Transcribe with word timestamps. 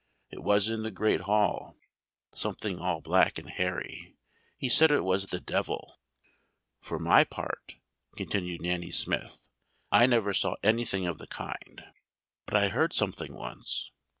It 0.31 0.41
was 0.41 0.67
in 0.67 0.81
the 0.81 0.89
great 0.89 1.21
hall 1.21 1.75
something 2.33 2.79
all 2.79 3.01
black 3.01 3.37
and 3.37 3.47
hairy, 3.47 4.15
he 4.57 4.67
said 4.67 4.89
it 4.89 5.03
was 5.03 5.27
the 5.27 5.39
devil. 5.39 5.99
"For 6.79 6.97
my 6.97 7.23
part," 7.23 7.75
continued 8.15 8.61
Nanny 8.63 8.89
Smith, 8.89 9.47
"I 9.91 10.07
never 10.07 10.33
saw 10.33 10.55
anything 10.63 11.05
of 11.05 11.19
the 11.19 11.27
kind 11.27 11.83
but 12.47 12.57
I 12.57 12.69
heard 12.69 12.93
something 12.93 13.35
once. 13.35 13.91